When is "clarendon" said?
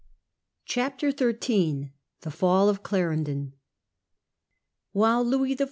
2.81-3.53